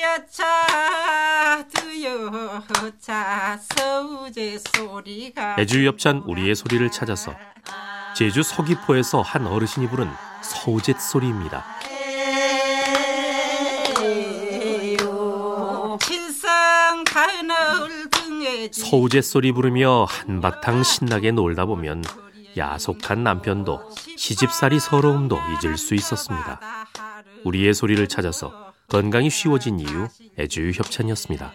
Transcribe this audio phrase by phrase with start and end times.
[0.00, 7.34] 여차 두여차 서우제 소리가 애주 협찬 우리의 소리를 찾아서
[8.16, 10.08] 제주 서귀포에서 한 어르신이 부른
[10.42, 11.64] 서우젯 소리입니다.
[16.00, 22.02] 친성 가을 등에 서우젯 소리 부르며 한바탕 신나게 놀다 보면
[22.56, 26.58] 야속한 남편도 시집살이 서러움도 잊을 수 있었습니다.
[27.44, 31.52] 우리의 소리를 찾아서 건강이 쉬워진 이유 애주유 협찬이었습니다.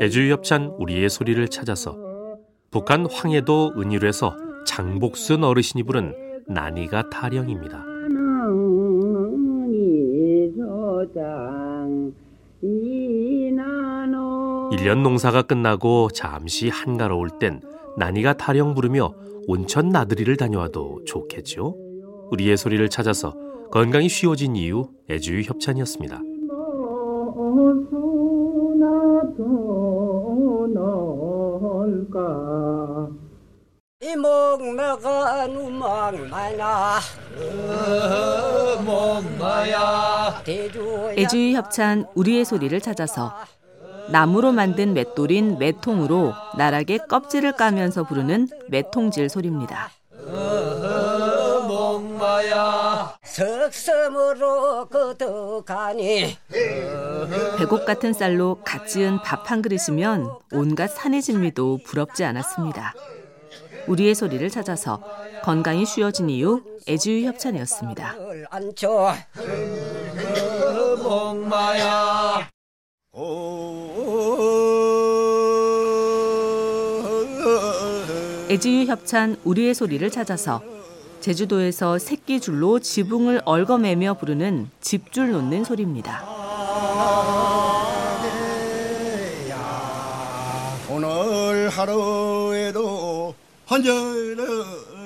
[0.00, 1.94] 애주유 협찬 우리의 소리를 찾아서
[2.70, 6.14] 북한 황해도 은일에서 장복순 어르신이 부른
[6.48, 7.84] 나니가 타령입니다.
[14.72, 17.60] 1년 농사가 끝나고 잠시 한가로울 땐
[17.98, 19.12] 나니가 타령 부르며
[19.46, 21.76] 온천 나들이를 다녀와도 좋겠죠?
[22.30, 23.34] 우리의 소리를 찾아서
[23.70, 26.20] 건강이 쉬워진 이유 애주유 협찬이었습니다.
[34.00, 36.98] 이목 나가 누막 나나
[41.18, 43.34] 애주유 협찬 우리의 소리를 찾아서
[44.10, 49.90] 나무로 만든 맷돌인 매통으로 나락에 껍질을 까면서 부르는 매통질 소리입니다.
[57.58, 62.94] 배곡 같은 쌀로 갓 지은 밥 한 그릇이면 온갖 산의 진미도 부럽지 않았습니다.
[63.88, 65.02] 우리의 소리를 찾아서
[65.42, 68.14] 건강이 쉬워진 이유 애주유 협찬이었습니다.
[68.50, 69.12] 안쳐
[78.52, 80.60] 애지유 협찬 우리의 소리를 찾아서
[81.20, 86.22] 제주도에서 새끼줄로 지붕을 얽어매며 부르는 집줄 놓는 소리입니다.
[90.90, 93.34] 오늘 하루에도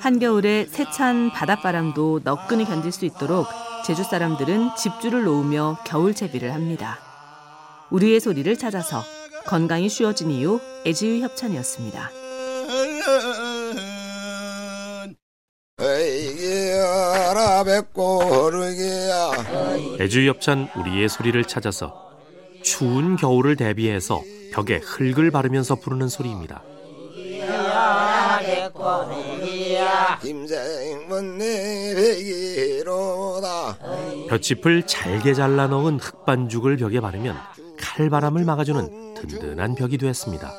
[0.00, 3.46] 한겨울에 세찬 바닷바람도 너끈히 견딜 수 있도록
[3.84, 6.98] 제주 사람들은 집줄을 놓으며 겨울 채비를 합니다.
[7.90, 9.02] 우리의 소리를 찾아서
[9.44, 12.23] 건강이 쉬워진 이유 애지유 협찬이었습니다.
[15.80, 19.30] 에이기야라 백고르기야
[20.00, 22.10] 애주유 협찬 우리의 소리를 찾아서
[22.62, 24.22] 추운 겨울을 대비해서
[24.52, 26.62] 벽에 흙을 바르면서 부르는 소리입니다.
[34.28, 37.36] 볏짚을 잘게 잘라 넣은 흙반죽을 벽에 바르면
[37.78, 40.52] 칼바람을 막아주는 든든한 벽이 되었습니다.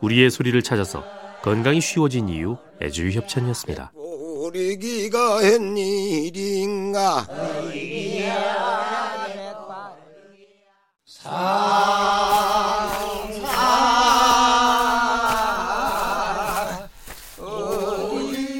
[0.00, 1.04] 우리의 소리를 찾아서
[1.44, 3.92] 건강이 쉬워진 이유 애주유 협찬이었습니다.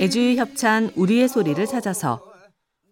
[0.03, 2.21] 애주유 협찬 우리의 소리를 찾아서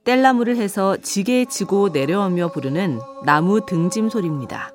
[0.05, 4.73] 뗄나무를 해서 지게에 지고 내려오며 부르는 나무 등짐 소리입니다.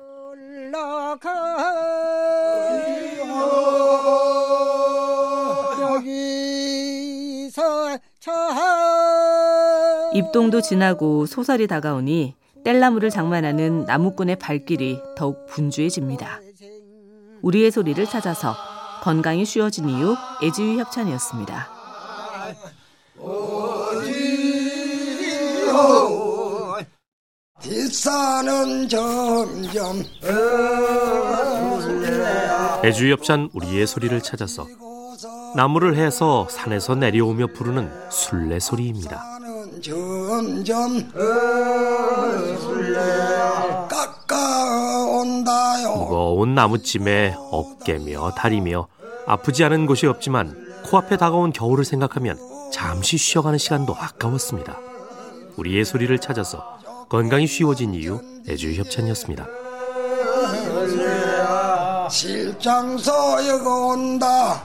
[10.14, 16.40] 입동도 지나고 소설이 다가오니 뗄나무를 장만하는 나무꾼의 발길이 더욱 분주해집니다.
[17.42, 18.54] 우리의 소리를 찾아서
[19.02, 21.78] 건강이 쉬워진 이유 애지유 협찬이었습니다.
[27.60, 30.02] 뒷산은 점점
[32.84, 34.66] 애주유 협찬 우리의 소리를 찾아서
[35.56, 39.22] 나무를 해서 산에서 내려오며 부르는 술래 소리입니다.
[44.28, 48.88] 깎아온다요 무거운 나무찜에 어깨며 다리며
[49.26, 52.38] 아프지 않은 곳이 없지만 코앞에 다가온 겨울을 생각하면
[52.72, 54.78] 잠시 쉬어가는 시간도 아까웠습니다.
[55.56, 56.78] 우리의 소리를 찾아서
[57.08, 59.46] 건강이 쉬워진 이유 애주유 협찬이었습니다.
[62.10, 64.62] 실장서 여가 온다